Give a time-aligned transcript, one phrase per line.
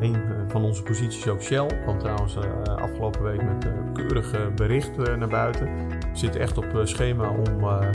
[0.00, 0.16] een
[0.48, 1.66] van onze posities ook Shell.
[1.82, 5.68] Kwam trouwens afgelopen week met een keurig bericht naar buiten.
[6.12, 7.94] Zitten echt op schema om, nou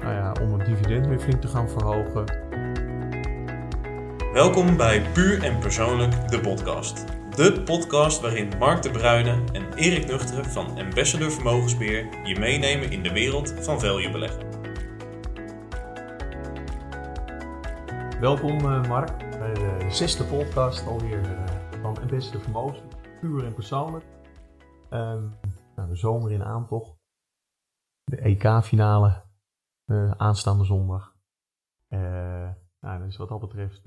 [0.00, 2.24] ja, om het dividend weer flink te gaan verhogen.
[4.32, 7.04] Welkom bij Puur en Persoonlijk, de podcast.
[7.36, 13.02] De podcast waarin Mark de Bruyne en Erik Nuchteren van Ambassador Vermogensbeheer je meenemen in
[13.02, 14.42] de wereld van value beleggen.
[18.20, 19.10] Welkom Mark
[19.92, 21.24] zesde podcast alweer
[21.82, 24.04] van Ambassador Vermogensbeheer, puur en persoonlijk.
[24.90, 25.22] Uh,
[25.76, 26.96] nou, de zomer in aantocht,
[28.04, 29.22] de EK-finale
[29.86, 31.16] uh, aanstaande zondag.
[31.88, 33.86] Uh, nou, dus wat dat betreft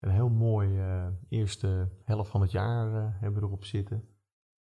[0.00, 4.08] een heel mooi uh, eerste helft van het jaar uh, hebben we erop zitten.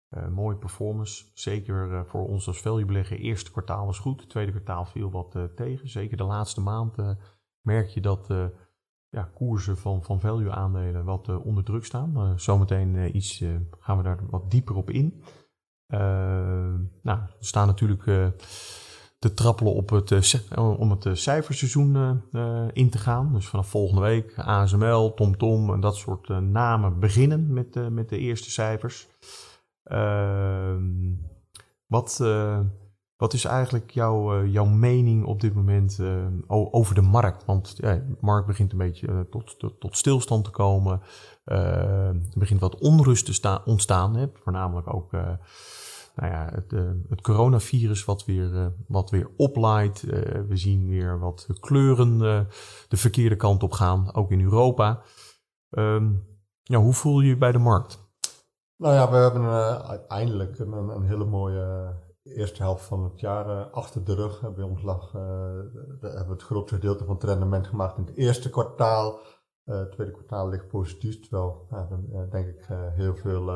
[0.09, 1.31] Uh, mooie performance.
[1.33, 4.29] Zeker voor ons als value Eerste kwartaal was goed.
[4.29, 5.89] Tweede kwartaal viel wat tegen.
[5.89, 6.95] Zeker de laatste maand
[7.61, 8.29] merk je dat
[9.09, 12.39] ja, koersen van, van value aandelen wat onder druk staan.
[12.39, 13.43] zometeen iets
[13.79, 15.23] gaan we daar wat dieper op in.
[17.01, 18.03] nou, we staan natuurlijk
[19.19, 22.21] te trappelen op het, om het cijferseizoen
[22.73, 23.33] in te gaan.
[23.33, 28.51] Dus vanaf volgende week ASML, TomTom en dat soort namen beginnen met, met de eerste
[28.51, 29.07] cijfers.
[29.83, 31.15] Ehm,
[31.85, 32.19] wat,
[33.17, 35.99] wat is eigenlijk jouw, jouw mening op dit moment
[36.47, 37.45] over de markt?
[37.45, 41.01] Want ja, de markt begint een beetje tot, tot, tot, stilstand te komen.
[41.43, 44.27] er begint wat onrust te ontstaan, hè?
[44.33, 46.71] voornamelijk ook nou ja, het,
[47.09, 50.01] het coronavirus wat weer, wat weer oplaait.
[50.47, 52.17] We zien weer wat kleuren
[52.87, 55.01] de verkeerde kant op gaan, ook in Europa.
[55.69, 56.25] Um,
[56.63, 58.05] ja, hoe voel je je bij de markt?
[58.77, 59.47] Nou ja, we hebben
[59.83, 61.95] uiteindelijk een, een, hele mooie
[62.35, 64.53] eerste helft van het jaar achter de rug.
[64.53, 68.49] Bij ons lag, we hebben het grootste gedeelte van het rendement gemaakt in het eerste
[68.49, 69.19] kwartaal.
[69.63, 71.67] het tweede kwartaal ligt positief, terwijl
[72.29, 73.51] denk ik heel veel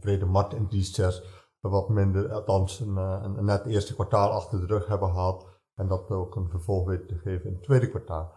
[0.00, 1.22] brede marktindices
[1.70, 5.46] wat minder, althans een, eh, een, net eerste kwartaal achter de rug hebben gehad.
[5.74, 8.32] En dat ook een vervolg weten te geven in het tweede kwartaal.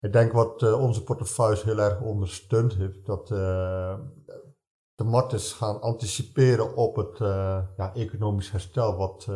[0.00, 3.98] Ik denk wat uh, onze portefeuille heel erg ondersteund heeft, dat uh,
[5.00, 9.28] de markt is gaan anticiperen op het uh, ja, economisch herstel wat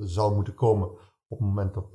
[0.00, 0.90] zou moeten komen
[1.26, 1.90] op het moment dat,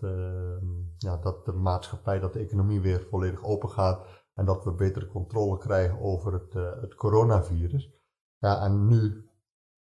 [0.97, 5.07] ja, dat de maatschappij, dat de economie weer volledig open gaat en dat we betere
[5.07, 7.91] controle krijgen over het, het coronavirus.
[8.37, 9.29] Ja, en nu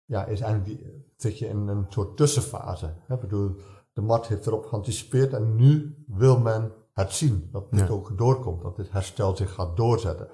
[0.05, 2.93] ja, is eigenlijk die, zit je in een soort tussenfase.
[3.07, 3.17] Hè?
[3.17, 3.55] bedoel,
[3.93, 7.49] de markt heeft erop geanticipeerd en nu wil men het zien.
[7.51, 10.29] Dat dit ook doorkomt, dat dit herstel zich gaat doorzetten.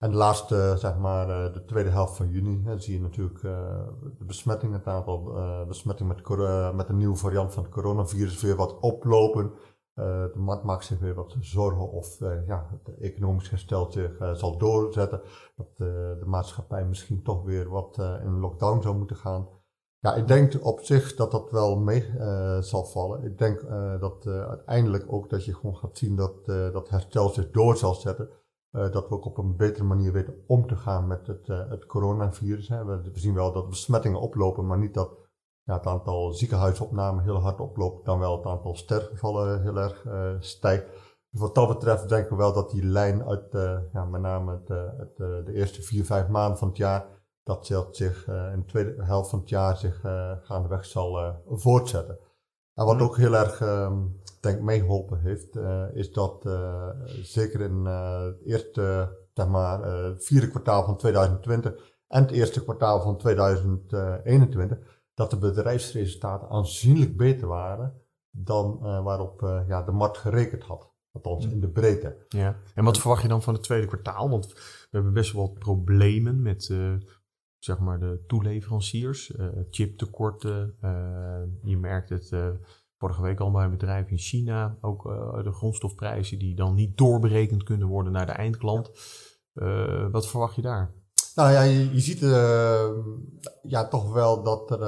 [0.00, 3.86] En de laatste, zeg maar, eh, de tweede helft van juni, zie je natuurlijk uh,
[4.18, 8.56] de besmettingen, het aantal uh, besmettingen met, met een nieuwe variant van het coronavirus weer
[8.56, 9.52] wat oplopen.
[9.94, 15.20] de markt maakt zich weer wat zorgen of ja, het economisch herstel zich zal doorzetten.
[15.56, 19.48] Dat de maatschappij misschien toch weer wat in lockdown zou moeten gaan.
[19.98, 22.10] Ja, ik denk op zich dat dat wel mee
[22.60, 23.24] zal vallen.
[23.24, 23.60] Ik denk
[24.00, 28.28] dat uiteindelijk ook dat je gewoon gaat zien dat dat herstel zich door zal zetten.
[28.72, 31.68] Uh, dat we ook op een betere manier weten om te gaan met het, uh,
[31.68, 32.68] het coronavirus.
[32.68, 32.84] Hè.
[32.84, 35.10] We, zien wel dat besmettingen oplopen, maar niet dat
[35.62, 40.34] ja, het aantal ziekenhuisopnamen heel hard oploopt, dan wel het aantal sterfgevallen heel erg uh,
[40.38, 40.84] stijgt.
[41.30, 43.52] Dus wat dat betreft denken we wel dat die lijn uit
[43.92, 47.06] ja, met name het, het, de eerste vier, vijf maanden van het jaar,
[47.42, 50.00] dat zich in de tweede helft van het jaar zich
[50.42, 52.18] gaandeweg zal voortzetten.
[52.74, 56.88] En wat ook heel erg um, denk meegeholpen heeft, uh, is dat uh,
[57.22, 59.80] zeker in uh, het eerste, zeg maar,
[60.18, 61.72] vierde kwartaal van 2020
[62.08, 64.78] en het eerste kwartaal van 2021,
[65.14, 70.88] dat de bedrijfsresultaten aanzienlijk beter waren dan waarop ja, de markt gerekend had.
[71.12, 72.24] Althans, in de breedte.
[72.28, 72.56] Ja.
[72.74, 74.30] En wat verwacht je dan van het tweede kwartaal?
[74.30, 76.74] Want we hebben best wel wat problemen met
[77.60, 80.76] zeg maar de toeleveranciers, uh, chiptekorten.
[81.62, 82.32] je merkt het
[83.00, 84.78] vorige week al bij een bedrijf in China.
[84.80, 88.90] Ook uh, de grondstofprijzen die dan niet doorberekend kunnen worden naar de eindklant.
[89.54, 90.94] Uh, wat verwacht je daar?
[91.34, 92.90] Nou ja, je, ziet uh,
[93.62, 94.80] ja, toch wel dat er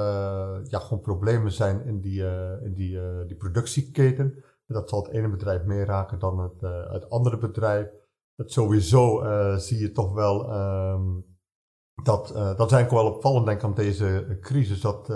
[0.69, 2.23] ja, gewoon problemen zijn in die,
[2.63, 4.43] in die, die productieketen.
[4.67, 6.61] Dat zal het ene bedrijf meer raken dan het,
[6.91, 7.87] het andere bedrijf.
[8.35, 9.23] Dat sowieso
[9.57, 11.32] zie je toch wel um,
[12.03, 14.81] dat, dat is eigenlijk wel opvallend denk ik aan deze crisis.
[14.81, 15.07] Dat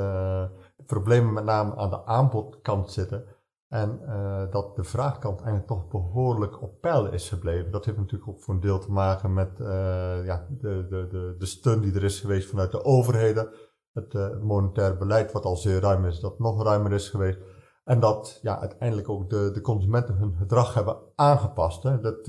[0.85, 3.25] problemen met name aan de aanbodkant zitten.
[3.67, 7.71] En uh, dat de vraagkant eigenlijk toch behoorlijk op peil is gebleven.
[7.71, 11.35] Dat heeft natuurlijk ook voor een deel te maken met uh, ja, de, de, de,
[11.37, 13.49] de steun die er is geweest vanuit de overheden.
[13.93, 17.39] Het uh, monetaire beleid, wat al zeer ruim is, dat nog ruimer is geweest.
[17.83, 21.83] En dat ja, uiteindelijk ook de, de consumenten hun gedrag hebben aangepast.
[21.83, 21.99] Hè.
[21.99, 22.25] Dat,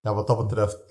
[0.00, 0.88] ja, wat dat betreft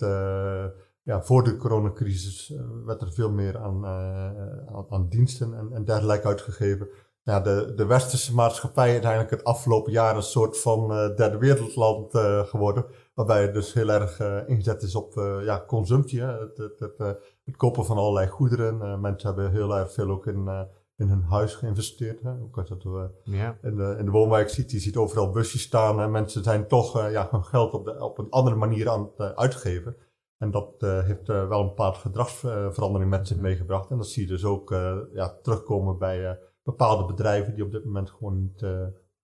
[1.09, 2.53] ja, voor de coronacrisis
[2.85, 6.89] werd er veel meer aan, aan, aan, diensten en, en dergelijke uitgegeven.
[7.23, 12.11] Ja, de, de westerse maatschappij is eigenlijk het afgelopen jaar een soort van derde wereldland
[12.49, 12.85] geworden.
[13.13, 15.13] Waarbij het dus heel erg ingezet is op
[15.43, 16.21] ja, consumptie.
[16.21, 16.39] Hè?
[16.39, 16.97] Het, het, het,
[17.45, 19.01] het, kopen van allerlei goederen.
[19.01, 20.67] mensen hebben heel erg veel ook in
[20.99, 22.21] in hun huis geïnvesteerd.
[22.21, 22.31] Hè?
[22.31, 23.57] Ook als dat we ja.
[23.61, 26.01] in, de, in de woonwijk ziet, je ziet overal busjes staan.
[26.01, 29.01] En mensen zijn toch uh, ja, hun geld op, de, op een andere manier aan
[29.01, 29.95] het uh, uitgeven.
[30.41, 33.91] En dat uh, heeft wel een paar gedragsveranderingen met zich meegebracht.
[33.91, 34.69] En dat zie je dus ook
[35.13, 38.65] ja, terugkomen bij bepaalde bedrijven die op dit moment gewoon niet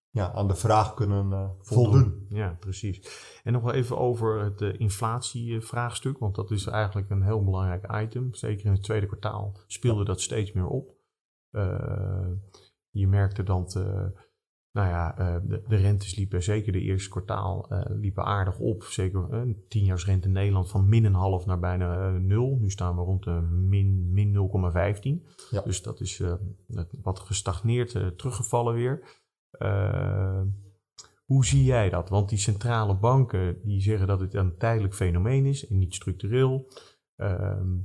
[0.10, 2.26] ja, aan de vraag kunnen voldoen.
[2.30, 3.24] Ja, precies.
[3.44, 8.34] En nog wel even over het inflatievraagstuk, want dat is eigenlijk een heel belangrijk item.
[8.34, 10.96] Zeker in het tweede kwartaal speelde dat steeds meer op.
[11.56, 12.32] Eh,
[12.90, 14.06] je merkte dat uh,
[14.76, 18.84] nou ja, uh, de, de, rentes liepen, zeker de eerste kwartaal, liepen aardig op.
[18.84, 22.58] Zeker een tienjaarsrente in Nederland van min een half naar bijna nul.
[22.62, 25.38] Nu staan we rond de min, min 0,15.
[25.50, 25.62] Ja.
[25.62, 26.24] Dus dat is
[27.02, 29.24] wat gestagneerd, teruggevallen weer.
[31.26, 32.10] hoe zie jij dat?
[32.10, 36.68] Want die centrale banken die zeggen dat het een tijdelijk fenomeen is en niet structureel.
[37.16, 37.78] Ehm,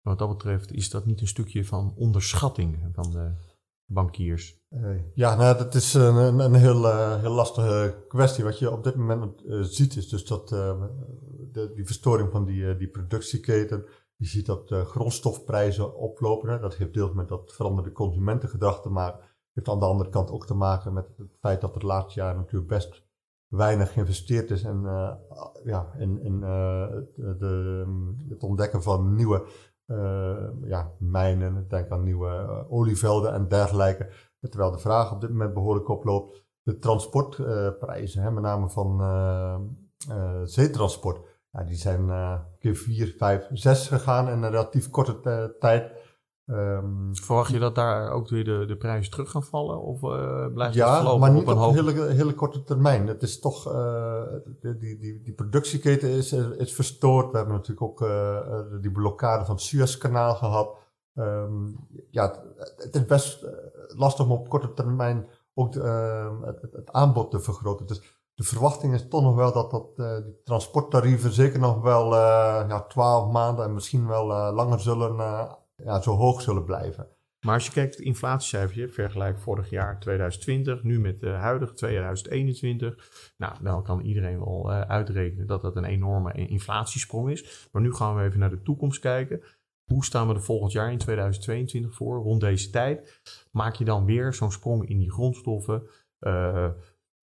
[0.00, 3.34] wat dat betreft is dat niet een stukje van onderschatting van de
[3.86, 4.63] bankiers?
[5.14, 8.44] Ja, nou, dat is een, een, een heel, uh, heel lastige kwestie.
[8.44, 12.76] Wat je op dit moment uh, ziet is dus dat de, die verstoring van die,
[12.76, 13.84] die productieketen.
[14.16, 16.60] Je ziet dat grondstofprijzen oplopen.
[16.60, 17.92] Dat heeft deels met dat veranderde
[18.90, 19.20] maken.
[19.52, 22.36] Heeft aan de andere kant ook te maken met het feit dat het laatste jaar
[22.36, 23.02] natuurlijk best
[23.48, 24.82] weinig geïnvesteerd is in,
[25.64, 26.40] ja, in, in
[27.38, 27.84] de,
[28.28, 29.44] het ontdekken van nieuwe
[30.64, 34.10] ja, mijnen, denk aan nieuwe olievelden en dergelijke.
[34.50, 36.42] Terwijl de vraag op dit moment behoorlijk oploopt.
[36.62, 41.20] De transportprijzen, met name van uh, zeetransport,
[41.50, 42.06] ja, die zijn
[42.58, 45.92] keer 4, 5, 6 gegaan in een relatief korte tijd.
[46.46, 49.82] Um, Verwacht je dat daar ook weer de, de prijzen terug gaan vallen?
[49.82, 51.74] Of uh, blijft ja, het maar niet op een hoog...
[51.74, 53.06] hele, hele korte termijn.
[53.06, 54.22] Het is toch, uh,
[54.60, 57.30] die, die, die productieketen is, is verstoord.
[57.30, 58.38] We hebben natuurlijk ook uh,
[58.80, 60.76] die blokkade van het Suezkanaal gehad.
[61.14, 61.76] Um,
[62.10, 62.42] ja,
[62.76, 63.46] het, is best
[63.88, 67.86] lastig om op korte termijn ook ehm, het, het, aanbod te vergroten.
[67.86, 72.82] Dus de verwachting is toch nog wel dat, dat die transporttarieven zeker nog wel ja,
[72.82, 75.16] 12 maanden en misschien wel langer zullen
[75.76, 77.08] ja, zo hoog zullen blijven.
[77.44, 83.32] Maar als je kijkt het inflatiecijfertje, vergelijk vorig jaar 2020, nu met de huidige 2021.
[83.36, 87.68] Nou, dan kan iedereen wel uh, uitrekenen dat dat een enorme inflatiesprong is.
[87.72, 89.42] Maar nu gaan we even naar de toekomst kijken.
[89.84, 92.22] Hoe staan we er volgend jaar in 2022 voor?
[92.22, 93.20] Rond deze tijd
[93.50, 95.82] maak je dan weer zo'n sprong in die grondstoffen?
[96.20, 96.68] Uh,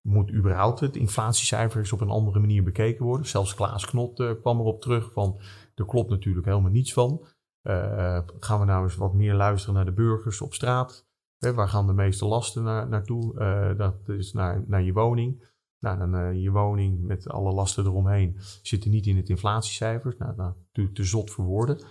[0.02, 3.28] moet überhaupt het inflatiecijfer eens op een andere manier bekeken worden?
[3.28, 5.40] Zelfs Klaas Knot uh, kwam erop terug van,
[5.76, 7.26] er klopt natuurlijk helemaal niets van.
[7.64, 11.10] Uh, gaan we nou eens wat meer luisteren naar de burgers op straat?
[11.38, 13.36] Hè, waar gaan de meeste lasten naar, naartoe?
[13.78, 15.50] Dat is naar, naar je woning.
[15.80, 20.16] Nou, dan je woning met alle lasten eromheen zit niet in het inflatiecijfer.
[20.18, 21.84] Nou, nou natuurlijk te zot voor woorden.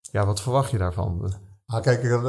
[0.00, 1.32] Ja, wat verwacht je daarvan?
[1.66, 2.20] Ah, kijk,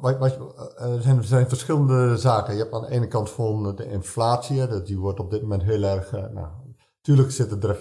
[0.00, 0.38] wat, wat,
[0.76, 2.54] er, zijn, er zijn verschillende zaken.
[2.54, 5.82] Je hebt aan de ene kant van de inflatie, die wordt op dit moment heel
[5.82, 6.10] erg.
[6.10, 6.48] nou,
[6.96, 7.78] natuurlijk zit er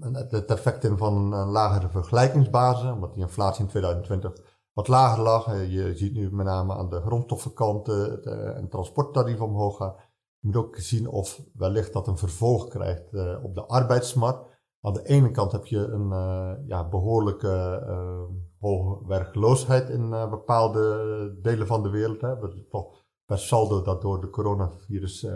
[0.00, 4.32] het effect in van een lagere vergelijkingsbasis, omdat die inflatie in 2020
[4.72, 5.46] wat lager lag.
[5.46, 9.94] Eh, je ziet nu met name aan de grondstoffenkant het, en transporttarief omhoog gaan.
[10.38, 14.47] Je moet ook zien of wellicht dat een vervolg krijgt op de arbeidsmarkt.
[14.88, 21.38] Aan de ene kant heb je een uh, ja, behoorlijke uh, hoge werkloosheid in bepaalde
[21.42, 22.20] delen van de wereld.
[22.20, 22.38] Hè.
[22.38, 25.26] We toch per saldo dat door de coronavirus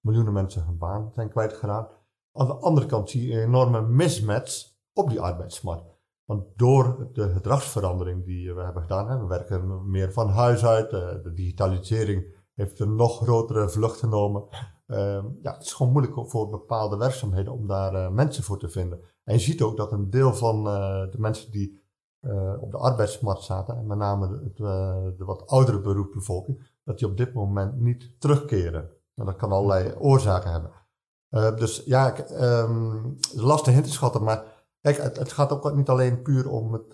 [0.00, 1.94] miljoenen mensen hun baan zijn kwijtgeraakt.
[2.32, 5.98] Aan de andere kant zie je een enorme mismatch op die arbeidsmarkt.
[6.24, 10.92] Want door de gedragsverandering die we hebben gedaan, hè, we werken meer van huis uit,
[10.92, 14.44] eh, de digitalisering heeft een nog grotere vlucht genomen.
[14.90, 18.68] Ehm, ja, het is gewoon moeilijk voor bepaalde werkzaamheden om daar uh, mensen voor te
[18.68, 19.00] vinden.
[19.24, 21.78] En je ziet ook dat een deel van uh, de mensen die
[22.60, 27.32] op de arbeidsmarkt zaten, en met name de, wat oudere beroepsbevolking, dat die op dit
[27.32, 28.90] moment niet terugkeren.
[29.14, 31.56] En dat kan allerlei oorzaken hebben.
[31.58, 32.14] Dus ja,
[32.62, 34.44] um, lastig in te schatten, maar
[34.80, 36.92] kijk, het, gaat ook niet alleen puur om het,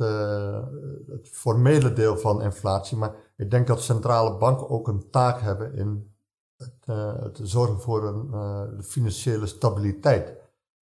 [1.07, 5.75] het, formele deel van inflatie, maar ik denk dat centrale banken ook een taak hebben
[5.75, 6.16] in
[6.57, 10.45] het, uh, het zorgen voor een financiële stabiliteit.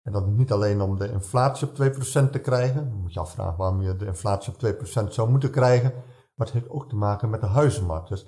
[0.08, 3.58] En dat niet alleen om de inflatie op 2% te krijgen, dan moet je afvragen
[3.58, 5.92] waarom je de inflatie op 2% zou moeten krijgen,
[6.34, 8.08] maar het heeft ook te maken met de huizenmarkt.
[8.08, 8.26] Dus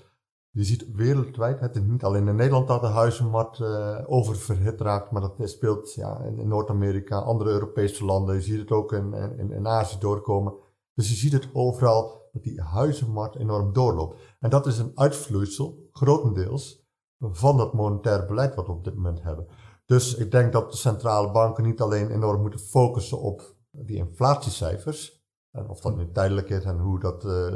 [0.52, 5.10] Je ziet wereldwijd, het is niet alleen in Nederland dat de huizenmarkt uh, oververhit raakt,
[5.10, 8.34] maar dat speelt ja, in, Noord-Amerika, andere Europese landen.
[8.34, 10.54] Je ziet het ook in, in, in Azië doorkomen.
[10.94, 14.20] Dus je ziet het overal dat die huizenmarkt enorm doorloopt.
[14.40, 16.89] En dat is een uitvloeisel, grotendeels,
[17.20, 19.46] van dat monetaire beleid wat we op dit moment hebben.
[19.84, 25.24] Dus ik denk dat de centrale banken niet alleen enorm moeten focussen op die inflatiecijfers,
[25.50, 27.54] en of dat nu tijdelijk is en hoe dat uh,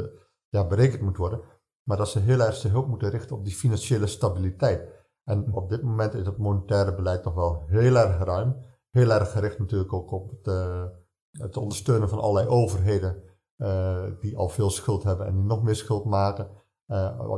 [0.49, 1.41] ja, berekend moet worden,
[1.83, 4.89] maar dat ze heel erg de hulp moeten richten op die financiële stabiliteit.
[5.23, 8.55] En op dit moment is het monetaire beleid nog wel heel erg ruim.
[8.89, 10.83] Heel erg gericht natuurlijk ook op het, uh,
[11.31, 13.23] het ondersteunen van allerlei overheden
[13.57, 16.49] uh, die al veel schuld hebben en die nog meer schuld maken.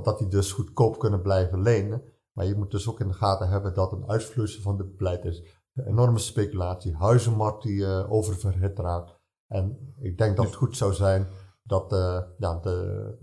[0.03, 2.03] Dat die dus goedkoop kunnen blijven lenen.
[2.37, 5.25] Maar je moet dus ook in de gaten hebben dat een uitvloeisel van dit beleid
[5.25, 5.43] is.
[5.73, 9.15] Enorme speculatie, huizenmarkt die uh, oververhit raakt.
[9.47, 11.27] En ik denk dat het goed zou zijn
[11.63, 11.85] dat
[12.37, 13.17] ja, de,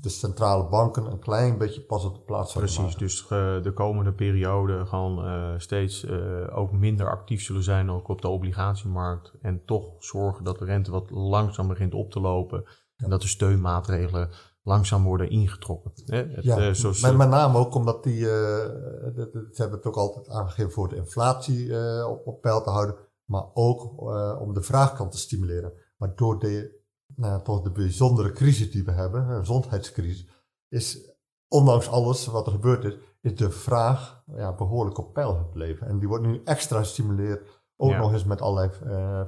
[0.00, 3.72] de centrale banken een klein beetje pas op de plaats zouden Precies, dus uh, de
[3.74, 6.06] komende periode gewoon uh, steeds
[6.50, 9.32] ook minder actief zullen zijn ook op de obligatiemarkt.
[9.40, 12.64] En toch zorgen dat de rente wat langzaam begint op te lopen.
[12.96, 14.30] En dat de steunmaatregelen
[14.62, 15.92] langzaam worden ingetrokken.
[16.04, 16.16] Hè?
[16.16, 20.72] Het, ja, zo, met, met name ook omdat die, ze hebben het ook altijd aangegeven
[20.72, 21.76] voor de inflatie
[22.08, 22.94] op, op peil te houden.
[23.24, 24.00] Maar ook
[24.40, 25.72] om de vraagkant te stimuleren.
[25.96, 26.80] Maar door de
[27.16, 30.28] nou, toch de bijzondere crisis die we hebben, een gezondheidscrisis,
[30.68, 31.16] is
[31.48, 35.86] ondanks alles wat er gebeurd is, is de vraag ja, behoorlijk op peil gebleven.
[35.86, 39.20] En die wordt nu extra gestimuleerd, ook nog eens met allerlei uh,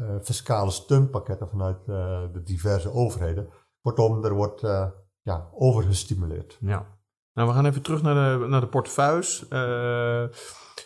[0.00, 3.48] uh, fiscale steunpakketten vanuit uh, de diverse overheden.
[3.84, 4.60] Kortom, er wordt
[5.22, 6.58] ja, overgestimuleerd.
[6.60, 6.86] Ja.
[7.32, 9.48] Nou, we gaan even terug naar de, naar de portefeuilles.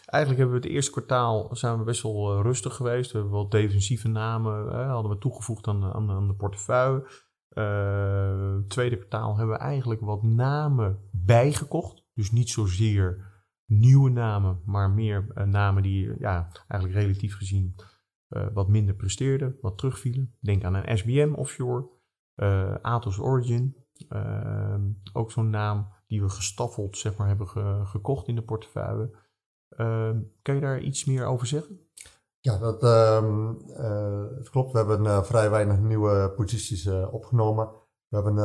[0.05, 3.13] Eigenlijk hebben we het eerste kwartaal zijn we best wel eh, rustig geweest.
[3.13, 7.07] We hebben wel defensieve namen hadden we toegevoegd aan, aan, de portefeuille.
[8.69, 12.07] Tweede kwartaal hebben we eigenlijk wat namen bijgekocht.
[12.15, 13.37] Dus niet zozeer
[13.67, 17.75] nieuwe namen, maar meer namen die ja, eigenlijk relatief gezien
[18.53, 20.37] wat minder presteerden, wat terugvielen.
[20.41, 21.89] Denk aan een SBM Offshore,
[22.83, 23.77] Atos Origin.
[25.13, 29.11] ook zo'n naam die we gestaffeld zeg maar, hebben ge gekocht in de portefeuille.
[29.77, 30.11] Uh,
[30.43, 31.81] kan je daar iets meer over zeggen?
[32.41, 33.23] Ja, dat uh,
[34.37, 34.73] het klopt.
[34.73, 37.71] We hebben uh, vrij weinig nieuwe posities opgenomen.
[38.09, 38.39] We hebben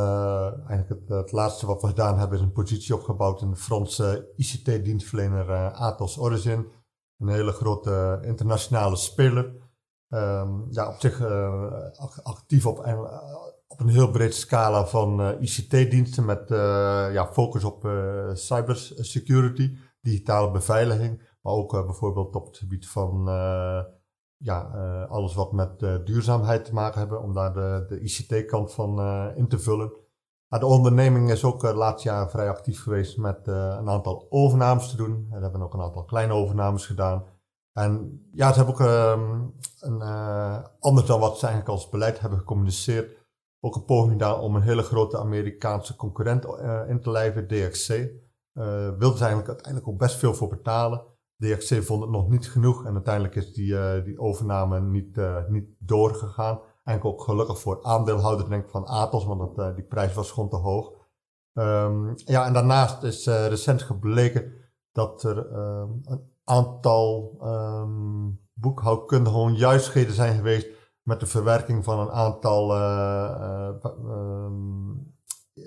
[0.67, 5.71] eigenlijk het, laatste wat we gedaan hebben is een positie opgebouwd in de Franse ICT-dienstverlener
[5.71, 6.67] Atos Origin.
[7.17, 9.55] Een hele grote internationale speler.
[10.69, 11.21] Ja, op zich
[12.23, 12.85] actief op,
[13.73, 16.49] op een heel breed scala van ICT-diensten met
[17.13, 17.89] ja, focus op
[18.33, 23.23] cybersecurity digitale beveiliging, maar ook bijvoorbeeld op het gebied van
[24.37, 24.61] ja,
[25.09, 29.01] alles wat met duurzaamheid te maken hebben, om daar de, de ICT-kant van
[29.35, 29.91] in te vullen.
[30.47, 34.95] De onderneming is ook het laatste jaar vrij actief geweest met een aantal overnames te
[34.95, 35.27] doen.
[35.29, 37.23] We hebben ook een aantal kleine overnames gedaan.
[37.73, 39.41] En ja, ze hebben ook ehm,
[39.79, 40.01] een,
[40.79, 43.22] anders dan wat ze eigenlijk als beleid hebben gecommuniceerd,
[43.65, 46.45] ook een poging gedaan om een hele grote Amerikaanse concurrent
[46.87, 47.89] in te lijven, DXC.
[47.89, 51.03] Uh, wilden ze eigenlijk uiteindelijk ook best veel voor betalen.
[51.37, 55.69] DXC vond het nog niet genoeg en uiteindelijk is die, uh, die overname niet, niet
[55.79, 56.59] doorgegaan.
[56.83, 60.49] Eigenlijk ook gelukkig voor aandeelhouder denk ik van Atos, want dat, die prijs was gewoon
[60.49, 60.91] te hoog.
[61.53, 64.53] Um, ja, en daarnaast is recent gebleken
[64.91, 70.67] dat er um, een aantal um, boekhoudkundige onjuistheden zijn geweest
[71.03, 72.67] met de verwerking van een aantal,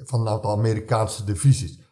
[0.05, 1.85] van een aantal Amerikaanse divisies.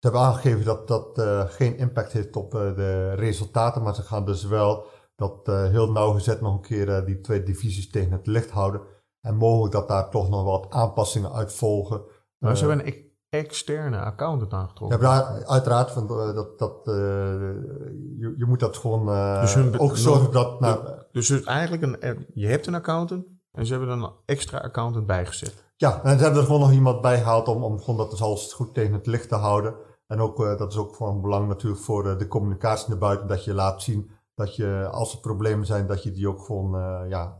[0.00, 4.02] Ze hebben aangegeven dat dat uh, geen impact heeft op uh, de resultaten, maar ze
[4.02, 8.26] gaan dus wel dat uh, heel nauwgezet nog een keer die twee divisies tegen het
[8.26, 8.80] licht houden.
[9.20, 12.02] En mogelijk dat daar toch nog wat aanpassingen uit volgen.
[12.38, 15.00] Maar ze hebben een externe accountant aangetrokken.
[15.00, 15.90] Ja, uiteraard.
[15.90, 19.06] Van, dat, dat, je, je, moet dat gewoon
[19.40, 20.60] dus hun, ook zorgen dat...
[20.60, 25.06] Nou, dus, dus eigenlijk, een, je hebt een accountant en ze hebben een extra accountant
[25.06, 25.64] bijgezet.
[25.76, 28.22] Ja, en ze hebben er gewoon nog iemand bij gehaald om, om gewoon dat dus
[28.22, 29.74] alles goed tegen het licht te houden.
[30.06, 33.28] En ook, uh, dat is ook van belang natuurlijk voor uh, de communicatie naar buiten,
[33.28, 36.74] dat je laat zien dat je, als er problemen zijn, dat je die ook gewoon
[36.74, 37.36] uh, ja,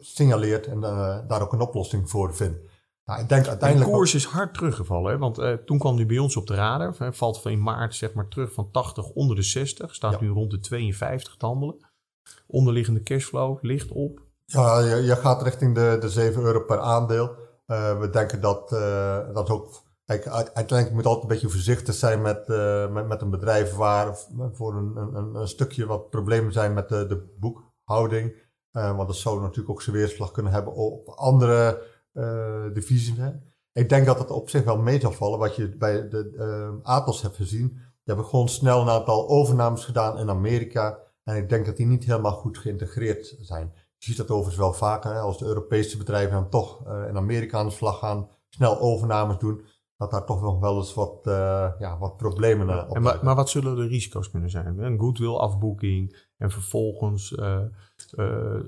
[0.00, 0.80] signaleert en
[1.28, 2.58] daar ook een oplossing voor vindt.
[3.06, 3.90] Nou, ik denk uiteindelijk.
[3.90, 5.18] De koers is hard teruggevallen, hè?
[5.18, 7.14] want toen kwam die bij ons op de radar.
[7.14, 10.20] Valt van in maart zeg maar terug van 80 onder de 60, staat ja.
[10.20, 11.76] nu rond de 52 te handelen.
[12.46, 14.22] Onderliggende cashflow ligt op.
[14.44, 17.36] Ja, je, je gaat richting de, de 7 euro per aandeel.
[17.66, 18.68] we denken dat
[19.34, 22.48] dat ook Kijk, uiteindelijk moet je altijd een beetje voorzichtig zijn met,
[22.90, 24.18] met, met, een bedrijf waar
[24.52, 28.44] voor een, een, een, stukje wat problemen zijn met de, de boekhouding.
[28.70, 31.82] Want dat zou natuurlijk ook zijn weerslag kunnen hebben op andere
[32.72, 33.16] divisies.
[33.16, 33.30] Hè.
[33.72, 35.38] ik denk dat het op zich wel mee zal vallen.
[35.38, 37.68] Wat je bij de uh, Atos hebt gezien.
[37.68, 40.98] Die hebben gewoon snel een aantal overnames gedaan in Amerika.
[41.24, 43.72] En ik denk dat die niet helemaal goed geïntegreerd zijn.
[43.74, 45.12] Je ziet dat overigens wel vaker.
[45.12, 48.28] Hè, als de Europese bedrijven dan toch uh, in Amerika aan de slag gaan.
[48.48, 49.64] Snel overnames doen
[49.96, 53.50] dat daar toch nog wel eens wat, uh, ja, wat problemen op maar, maar wat
[53.50, 54.78] zullen de risico's kunnen zijn?
[54.78, 57.34] Een goodwill afboeking en vervolgens,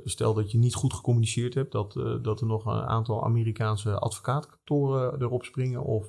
[0.04, 1.92] stel dat je niet goed gecommuniceerd hebt, dat,
[2.22, 5.82] dat er nog een aantal Amerikaanse advocaatkantoren erop springen?
[5.82, 6.06] Of?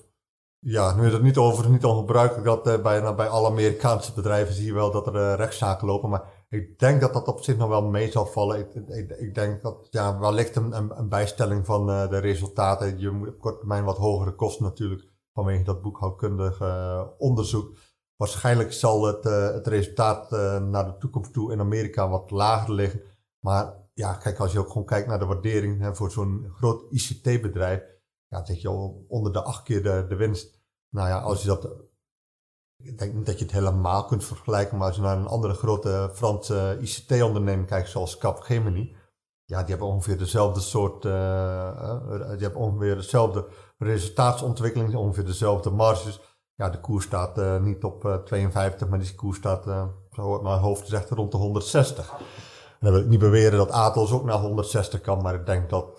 [0.60, 4.66] Ja, nu is het niet over niet ongebruikelijk dat bij, bij alle Amerikaanse bedrijven zie
[4.66, 7.84] je wel dat er rechtszaken lopen, maar ik denk dat dat op zich nog wel
[7.84, 8.60] mee zal vallen.
[8.60, 13.00] Ik, ik, ik denk dat ja, wellicht een, een, een bijstelling van de resultaten.
[13.00, 17.78] Je moet op korte termijn wat hogere kosten natuurlijk vanwege dat boekhoudkundig uh, onderzoek.
[18.16, 22.74] Waarschijnlijk zal het, uh, het resultaat uh, naar de toekomst toe in Amerika wat lager
[22.74, 23.02] liggen.
[23.40, 26.92] Maar ja, kijk, als je ook gewoon kijkt naar de waardering hè, voor zo'n groot
[26.92, 27.84] ICT-bedrijf,
[28.28, 30.60] ja, zeg je al onder de acht keer de, de winst.
[30.90, 31.70] Nou ja, als je dat.
[32.84, 35.54] Ik denk niet dat je het helemaal kunt vergelijken, maar als je naar een andere
[35.54, 38.96] grote Franse ICT-onderneming kijkt, zoals Capgemini,
[39.46, 46.22] ja, die hebben ongeveer dezelfde soort, uh, ongeveer dezelfde resultaatsontwikkeling, ongeveer dezelfde marges.
[46.56, 49.64] Ja, de koers staat niet op uh, 52, maar die koers staat,
[50.12, 52.14] zo mijn hoofd zegt, rond de 160.
[52.80, 55.98] Dan wil ik niet beweren dat Atos ook naar 160 kan, maar ik denk dat,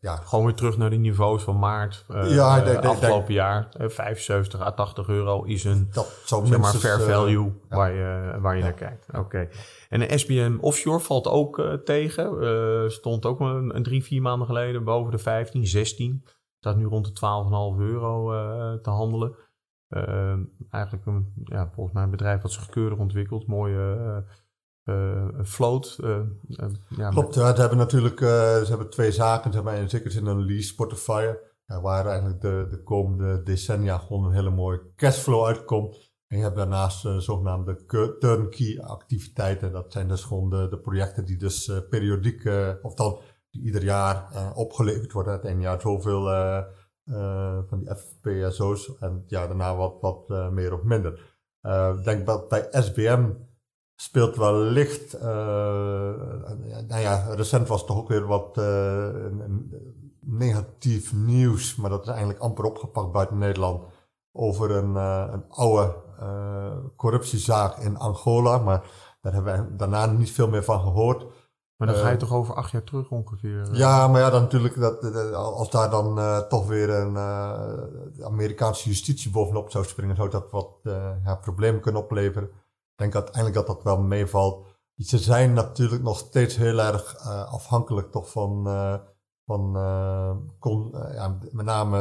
[0.00, 0.16] ja...
[0.16, 3.68] Gewoon weer terug naar die niveaus van maart, ja, de, de, afgelopen denk, jaar.
[3.78, 7.76] 75 à 80 euro is een, dat zeg maar, fair value ja.
[7.76, 8.64] waar je, waar je ja.
[8.64, 9.06] naar kijkt.
[9.08, 9.18] Oké.
[9.18, 9.48] Okay.
[9.88, 12.42] En de SBM Offshore valt ook uh, tegen.
[12.42, 16.24] Uh, stond ook een, een, drie, vier maanden geleden boven de 15, 16.
[16.58, 17.12] Staat nu rond de
[17.76, 19.34] 12,5 euro uh, te handelen.
[20.70, 23.46] eigenlijk een, ja, volgens mij een bedrijf wat zich keurig ontwikkelt.
[23.46, 24.24] Mooie
[25.44, 25.98] float.
[26.88, 29.52] ja, Klopt, ja, ze hebben natuurlijk ze hebben twee zaken.
[29.52, 31.38] Ze hebben in zin een lease.
[31.66, 36.10] Ja, waar eigenlijk de, de komende decennia gewoon een hele mooie cashflow uitkomt.
[36.26, 37.84] En je hebt daarnaast uh, zogenaamde
[38.18, 39.72] turnkey activiteiten.
[39.72, 42.44] Dat zijn dus gewoon de, de projecten die dus uh, periodiek,
[42.82, 43.18] of dan
[43.50, 45.32] die ieder jaar opgeleverd worden.
[45.32, 46.22] Het ene jaar zoveel
[47.68, 51.38] van die FPSO's en ja, daarna wat, wat meer of minder.
[51.96, 53.30] Ik denk dat bij SBM
[54.00, 59.72] speelt wellicht, nou ja, recent was toch ook weer wat een
[60.20, 63.84] negatief nieuws, maar dat is eigenlijk amper opgepakt buiten Nederland
[64.32, 68.58] over een, uh, een oude uh, corruptiezaak in Angola.
[68.58, 68.82] Maar
[69.20, 71.26] daar hebben we daarna niet veel meer van gehoord.
[71.76, 73.68] Maar dan ga je uh, toch over acht jaar terug ongeveer?
[73.72, 77.18] Ja, maar ja, dan natuurlijk, dat, als daar dan toch weer een
[78.24, 80.68] Amerikaanse justitie bovenop zou springen, zou dat wat
[81.24, 82.50] ja, problemen kunnen opleveren.
[83.00, 84.66] Denk uiteindelijk dat dat wel meevalt.
[84.96, 88.68] Ze zijn natuurlijk nog steeds heel erg afhankelijk toch van
[89.44, 91.98] van uh, kon, uh, ja, met name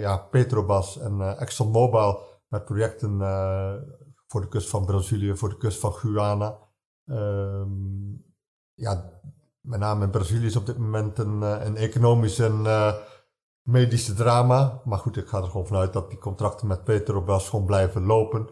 [0.00, 3.18] ja, Petrobras en ExxonMobil met projecten
[4.26, 6.58] voor de kust van Brazilië, voor de kust van Guyana.
[7.04, 8.24] Um,
[8.74, 9.20] ja,
[9.60, 12.62] met name in Brazilië is op dit moment een, een economisch en
[13.62, 14.80] medische drama.
[14.84, 18.48] Maar goed, ik ga er gewoon vanuit dat die contracten met Petrobras gewoon blijven lopen.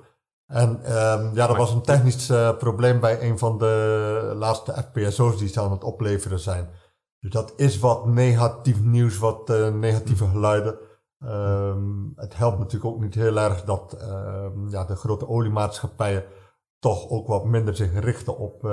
[0.55, 2.27] En um, ja, er was een technisch
[2.59, 6.69] probleem bij een van de laatste FPSO's die ze aan het opleveren zijn.
[7.21, 10.79] Dus dat is wat negatief nieuws, wat uh, negatieve geluiden.
[11.25, 16.25] Um, het helpt natuurlijk ook niet heel erg dat um, ja, de grote oliemaatschappijen
[16.79, 18.71] toch ook wat minder zich richten op uh,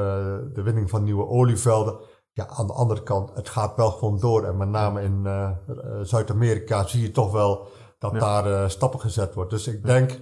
[0.53, 1.99] de winning van nieuwe olievelden.
[2.31, 4.43] Ja, aan de andere kant, het gaat wel gewoon door.
[4.43, 5.27] En met name in
[6.01, 7.67] Zuid-Amerika zie je toch wel
[7.99, 8.41] dat ja.
[8.41, 9.49] daar stappen gezet wordt.
[9.49, 10.19] Dus ik denk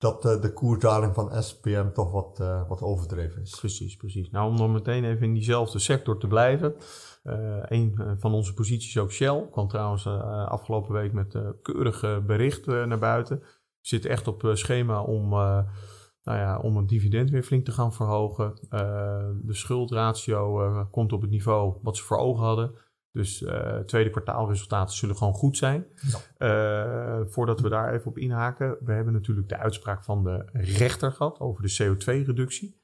[0.00, 3.56] dat de koersdaling van SPM toch wat, wat overdreven is.
[3.58, 4.30] Precies, precies.
[4.30, 6.74] Nou, om dan meteen even in diezelfde sector te blijven.
[7.24, 9.48] Uh, een eh, van onze posities ook Shell.
[9.50, 13.42] Kwam trouwens afgelopen week met uh, keurig bericht naar buiten.
[13.80, 15.64] Zit echt op schema om, nou
[16.24, 18.54] ja, om het dividend weer flink te gaan verhogen.
[19.42, 22.74] de schuldratio komt op het niveau wat ze voor ogen hadden.
[23.12, 23.44] Dus
[23.86, 25.86] tweede kwartaalresultaten zullen gewoon goed zijn.
[26.38, 27.24] Ja.
[27.26, 28.76] voordat we daar even op inhaken.
[28.80, 32.80] We hebben natuurlijk de uitspraak van de rechter gehad over de CO2-reductie.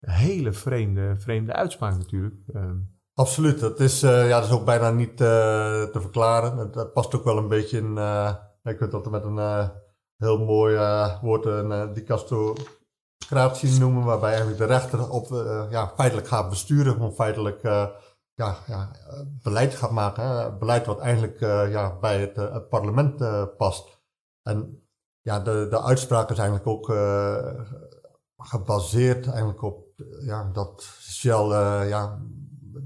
[0.00, 2.34] Hele vreemde, vreemde uitspraak natuurlijk.
[2.52, 2.76] Ehm,
[3.18, 3.60] Absoluut.
[3.60, 5.18] Dat is, uh, ja, dat is ook bijna niet uh,
[5.82, 6.72] te verklaren.
[6.72, 7.96] Dat, past ook wel een beetje in.
[7.96, 9.70] Uh, ik weet dat met een
[10.16, 10.78] heel mooi
[11.22, 15.28] woord een dicastocratie noemen, waarbij eigenlijk de rechter op,
[15.70, 17.62] ja, feitelijk gaat besturen, gewoon feitelijk
[18.38, 18.90] ja, ja,
[19.42, 20.58] beleid gaat maken.
[20.58, 23.16] Beleid wat eigenlijk ja, bij het, het parlement
[23.56, 24.00] past.
[24.42, 24.88] En
[25.20, 26.86] ja, de, de uitspraak is eigenlijk ook
[28.36, 29.86] gebaseerd eigenlijk op
[30.20, 31.46] ja, dat Shell
[31.88, 32.18] ja,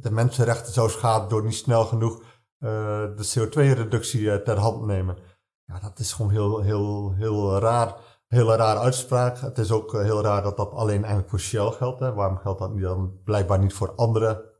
[0.01, 2.23] de mensenrechten zou schaden door niet snel genoeg
[2.59, 5.17] de CO2-reductie uh, ter hand nemen.
[5.65, 7.97] ja, dat is gewoon heel, heel, heel raar.
[8.27, 9.39] Hele rare uitspraak.
[9.39, 12.01] Het is ook heel raar dat dat alleen eigenlijk voor Shell geldt.
[12.01, 12.13] Hè.
[12.13, 14.52] Waarom geldt dat niet dan blijkbaar niet voor andere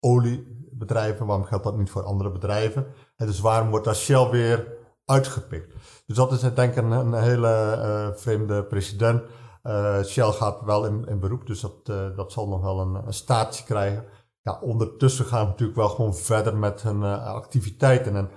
[0.00, 1.26] oliebedrijven?
[1.26, 2.86] Waarom geldt dat niet voor andere bedrijven?
[3.16, 5.74] En dus waarom wordt daar Shell weer uitgepikt?
[6.06, 9.22] Dus dat is denk ik een, een hele uh, vreemde president.
[9.62, 12.94] Uh, Shell gaat wel in, in beroep, dus dat, uh, dat zal nog wel een,
[12.94, 14.04] een statie krijgen.
[14.42, 18.16] Ja, ondertussen gaan we natuurlijk wel gewoon verder met hun activiteiten.
[18.16, 18.30] En,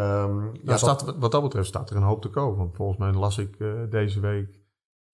[0.00, 2.58] um, ja, ja staat, wat dat betreft staat er een hoop te komen.
[2.58, 3.58] Want volgens mij las ik
[3.90, 4.65] deze week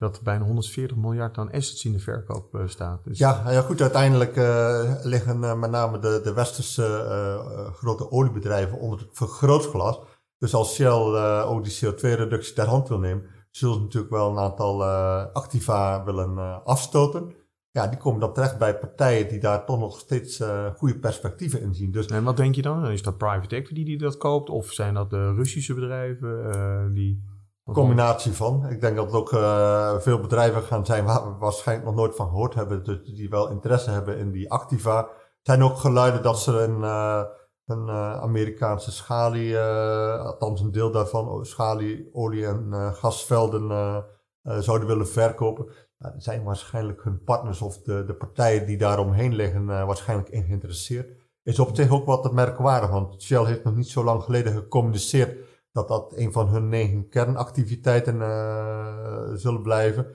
[0.03, 3.05] dat er bijna 140 miljard aan assets in de verkoop uh, staat.
[3.05, 8.79] Dus ja, ja, goed, uiteindelijk uh, liggen uh, met name de, de westerse grote oliebedrijven
[8.79, 10.01] onder het vergrootglas.
[10.39, 14.39] Dus als Shell ook die CO2-reductie ter hand wil nemen, zullen ze natuurlijk wel een
[14.39, 14.85] aantal
[15.33, 17.35] activa willen afstoten.
[17.71, 20.43] Ja, die komen dan terecht bij partijen die daar toch nog steeds
[20.77, 21.93] goede perspectieven in zien.
[21.93, 22.87] Dus, en wat denk je dan?
[22.87, 24.51] Is dat private equity die dat koopt?
[24.51, 27.23] Of zijn dat de Russische bedrijven die
[27.65, 28.69] combinatie van.
[28.69, 32.17] Ik denk dat er ook uh, veel bedrijven gaan zijn waar we waarschijnlijk nog nooit
[32.17, 34.99] van gehoord hebben, die wel interesse hebben in die activa.
[34.99, 35.07] Er
[35.43, 37.23] zijn ook geluiden dat ze een, uh,
[37.67, 44.05] een uh, Amerikaanse schalie, althans een deel daarvan, schalie, olie en gasvelden
[44.43, 45.67] zouden willen verkopen.
[45.99, 50.45] Nou, er zijn waarschijnlijk hun partners of de, de partijen die daaromheen liggen waarschijnlijk in
[50.45, 51.21] geïnteresseerd.
[51.43, 55.52] Is op zich ook wat merkwaardig, want Shell heeft nog niet zo lang geleden gecommuniceerd
[55.73, 60.07] dat dat een van hun negen kernactiviteiten uh, zullen blijven.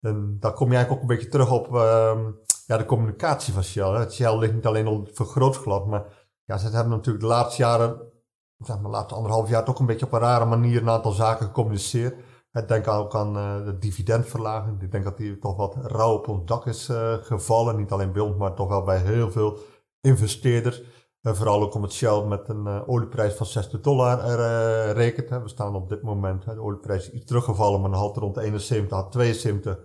[0.00, 2.18] En daar kom je eigenlijk ook een beetje terug op uh,
[2.66, 3.88] ja, de communicatie van Shell.
[3.88, 4.10] Hè.
[4.10, 8.12] Shell ligt niet alleen onder het maar ja, ze hebben natuurlijk de laatste jaren,
[8.58, 11.12] zeg maar de laatste anderhalf jaar, toch een beetje op een rare manier een aantal
[11.12, 12.22] zaken gecommuniceerd.
[12.52, 14.82] Ik denk ook aan uh, de dividendverlaging.
[14.82, 17.76] Ik denk dat die toch wat rauw op ons dak is uh, gevallen.
[17.76, 19.58] Niet alleen bij ons, maar toch wel bij heel veel
[20.00, 20.82] investeerders.
[21.24, 25.28] En vooral ook omdat Shell met een uh, olieprijs van 60 dollar er, uh, rekent.
[25.28, 25.42] Hè.
[25.42, 28.36] We staan op dit moment, hè, de olieprijs is iets teruggevallen, maar nog altijd rond
[28.36, 29.78] 71 à 72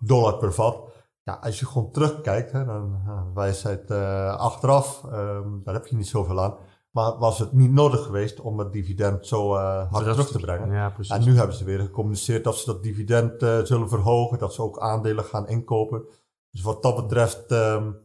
[0.00, 0.82] dollar per vat.
[1.22, 3.02] Ja, als je gewoon terugkijkt, hè, dan
[3.34, 6.56] wijsheid uh, achteraf, um, daar heb je niet zoveel aan.
[6.90, 10.70] Maar was het niet nodig geweest om het dividend zo hard terug te brengen?
[10.70, 11.14] Ja, precies.
[11.16, 14.78] En nu hebben ze weer gecommuniceerd dat ze dat dividend zullen verhogen, dat ze ook
[14.78, 16.04] aandelen gaan inkopen.
[16.50, 17.96] Dus wat dat betreft, um,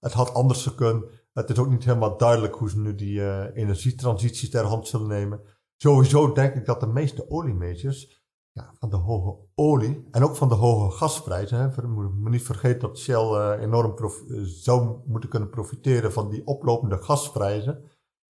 [0.00, 1.04] het had anders gekund.
[1.36, 5.08] Het is ook niet helemaal duidelijk hoe ze nu die uh, energietransitie ter hand zullen
[5.08, 5.40] nemen.
[5.76, 10.48] Sowieso denk ik dat de meeste oliemajors ja, van de hoge olie en ook van
[10.48, 11.58] de hoge gasprijzen.
[11.58, 16.30] Hè, we moeten niet vergeten dat Shell uh, enorm prof, zou moeten kunnen profiteren van
[16.30, 17.82] die oplopende gasprijzen.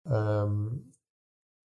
[0.03, 0.89] Um,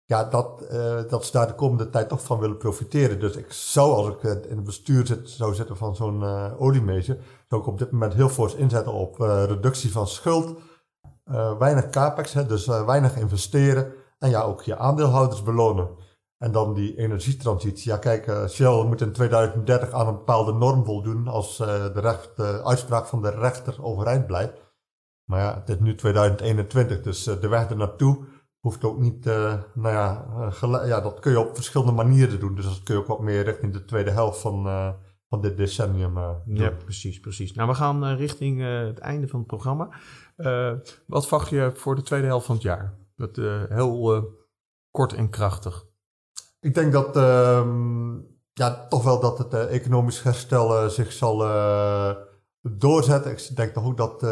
[0.05, 3.21] ja, dat, uh, dat ze daar de komende tijd toch van willen profiteren.
[3.21, 7.17] Dus ik zou, als ik in het bestuur zit, zou zitten van zo'n uh, oliemajor,
[7.49, 10.61] zou ik op dit moment heel fors inzetten op reductie van schuld
[11.31, 13.93] uh, weinig capex, hè, dus uh, weinig investeren.
[14.19, 15.89] En ja, ook je aandeelhouders belonen.
[16.39, 17.91] En dan die energietransitie.
[17.91, 22.37] Ja, kijk, uh, Shell moet in 2030 aan een bepaalde norm voldoen als de, recht,
[22.37, 24.53] de uitspraak van de rechter overeind blijft.
[25.25, 28.25] Maar ja, het is nu 2021, dus de weg er naartoe
[28.61, 30.27] hoeft ook niet, nou ja,
[30.85, 32.55] ja, dat kun je op verschillende manieren doen.
[32.55, 34.65] Dus dat kun je ook wat meer richting de tweede helft van,
[35.29, 36.57] van dit decennium doen.
[36.57, 37.53] Ja, precies, precies.
[37.53, 39.89] Nou, we gaan richting het einde van het programma.
[40.43, 40.73] Uh,
[41.07, 42.95] wat wacht je voor de tweede helft van het jaar?
[43.17, 44.23] Dat, uh, heel uh,
[44.91, 45.85] kort en krachtig.
[46.61, 48.15] Ik denk dat ehm,
[48.53, 51.39] ja, toch wel dat het economisch herstel zich zal
[52.63, 53.33] doorzetten.
[53.33, 54.23] Ik denk toch ook dat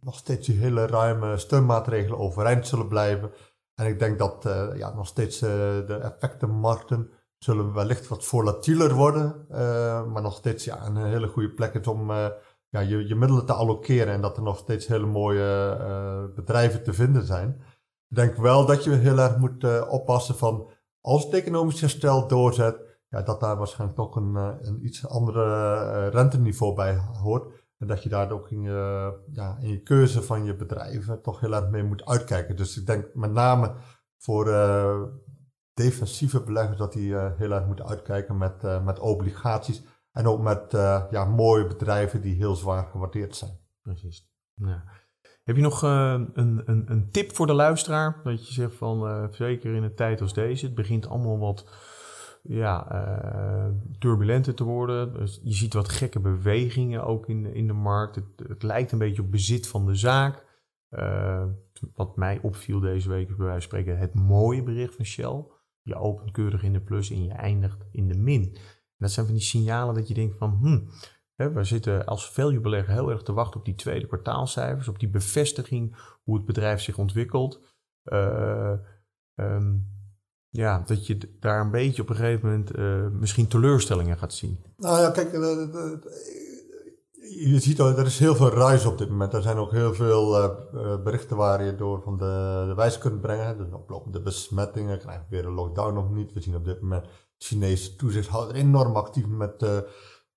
[0.00, 3.30] nog steeds die hele ruime steunmaatregelen overeind zullen blijven.
[3.74, 9.46] En ik denk dat ja, nog steeds de effectenmarkten zullen wellicht wat volatieler worden.
[10.12, 12.10] maar nog steeds ja, een hele goede plek is om
[12.70, 16.82] ja, je, je middelen te allokeren en dat er nog steeds hele mooie uh, bedrijven
[16.82, 17.62] te vinden zijn.
[18.08, 22.28] Ik denk wel dat je heel erg moet uh, oppassen van als het economisch herstel
[22.28, 27.58] doorzet, ja, dat daar waarschijnlijk toch een, uh, een iets andere renteniveau bij hoort.
[27.78, 31.40] En dat je daar ook in je, ja, in je keuze van je bedrijven toch
[31.40, 32.56] heel erg mee moet uitkijken.
[32.56, 33.74] Dus ik denk met name
[34.18, 34.44] voor
[35.74, 39.82] defensieve beleggers dat die heel erg moeten uitkijken met, met obligaties.
[40.12, 43.58] En ook met uh, ja, mooie bedrijven die heel zwaar gewaardeerd zijn.
[43.82, 44.28] Precies.
[44.54, 44.84] Ja.
[45.44, 48.20] Heb je nog uh, een, een, een, tip voor de luisteraar?
[48.24, 51.68] Dat je zegt van, uh, zeker in een tijd als deze, het begint allemaal wat
[52.42, 52.86] ja,
[53.98, 55.12] turbulenter te worden.
[55.12, 58.14] Dus je ziet wat gekke bewegingen ook in, in de markt.
[58.14, 60.44] Het, het lijkt een beetje op bezit van de zaak.
[61.94, 65.44] wat mij opviel deze week bij wijze van spreken het mooie bericht van Shell.
[65.82, 68.56] Je opent keurig in de plus en je eindigt in de min
[69.00, 70.88] dat zijn van die signalen dat je denkt van, hmm,
[71.34, 75.08] hè, we zitten als value-belegger heel erg te wachten op die tweede kwartaalcijfers, op die
[75.08, 77.60] bevestiging hoe het bedrijf zich ontwikkelt.
[78.04, 78.72] Uh,
[79.34, 79.98] um,
[80.48, 84.64] ja, dat je daar een beetje op een gegeven moment uh, misschien teleurstellingen gaat zien?
[84.76, 85.32] Nou ja, kijk,
[87.28, 89.32] je ziet al, er is heel veel ruis op dit moment.
[89.32, 93.20] Er zijn ook heel veel uh, berichten waar je door van de, de wijs kunt
[93.20, 93.58] brengen.
[93.58, 96.32] Dus oplopende besmettingen, krijgen we weer een lockdown nog niet.
[96.32, 97.10] We zien op dit moment de
[97.44, 99.62] Chinese toezichthouder enorm actief met,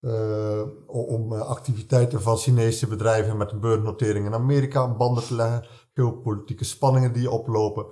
[0.02, 5.67] uh, om activiteiten van Chinese bedrijven met een beursnotering in Amerika aan banden te leggen.
[5.93, 7.86] Geopolitieke spanningen die oplopen.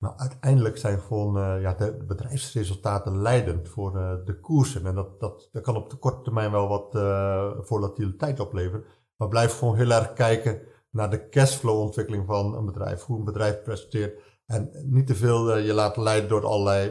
[0.00, 4.86] Maar uiteindelijk zijn gewoon uh, ja, de bedrijfsresultaten leidend voor uh, de koersen.
[4.86, 8.84] En dat, dat, dat kan op de korte termijn wel wat uh, volatiliteit opleveren.
[9.16, 10.60] Maar blijf gewoon heel erg kijken
[10.90, 13.02] naar de cashflow ontwikkeling van een bedrijf.
[13.02, 14.20] Hoe een bedrijf presenteert.
[14.46, 16.90] En niet te veel je laten leiden door allerlei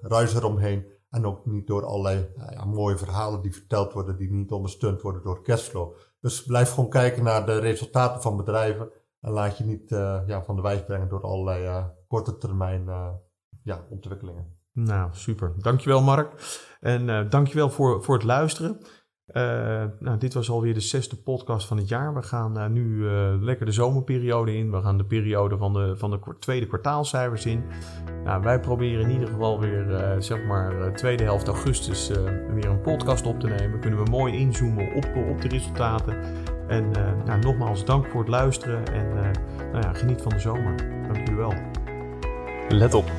[0.00, 0.86] ruis eromheen.
[1.10, 5.22] En ook niet door allerlei ja, mooie verhalen die verteld worden, die niet ondersteund worden
[5.22, 5.94] door cashflow.
[6.20, 8.90] Dus blijf gewoon kijken naar de resultaten van bedrijven.
[9.20, 9.88] En laat je niet
[10.26, 13.08] ja, van de wijs brengen door allerlei korte termijn uh,
[13.62, 14.56] ja, ontwikkelingen.
[14.72, 15.52] Nou, super.
[15.58, 16.32] Dankjewel Mark.
[16.80, 18.78] En uh, dankjewel voor, voor het luisteren.
[19.28, 22.14] Uh, nou, dit was alweer de zesde podcast van het jaar.
[22.14, 23.04] We gaan nu
[23.40, 24.70] lekker de zomerperiode in.
[24.70, 27.64] We gaan de periode van de, van de tweede kwartaalcijfers in.
[28.24, 32.08] Nou, wij proberen in ieder geval weer, zeg maar, tweede helft augustus
[32.54, 33.80] weer een podcast op te nemen.
[33.80, 36.16] Kunnen we mooi inzoomen op, op de resultaten.
[36.68, 36.90] En
[37.24, 39.12] nou, nogmaals, dank voor het luisteren en
[39.72, 40.76] nou ja, geniet van de zomer.
[41.02, 41.77] Dank jullie wel.
[42.68, 43.12] Let op,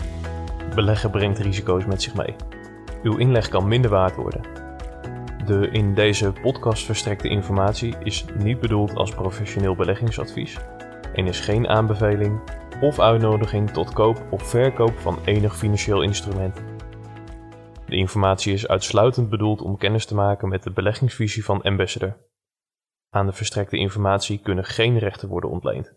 [0.75, 2.35] beleggen brengt risico's met zich mee.
[3.03, 4.41] Uw inleg kan minder waard worden.
[5.45, 10.57] De in deze podcast verstrekte informatie is niet bedoeld als professioneel beleggingsadvies
[11.13, 12.41] en is geen aanbeveling
[12.81, 16.63] of uitnodiging tot koop of verkoop van enig financieel instrument.
[17.85, 22.17] De informatie is uitsluitend bedoeld om kennis te maken met de beleggingsvisie van Ambassador.
[23.09, 25.93] Aan de verstrekte informatie kunnen geen rechten worden ontleend.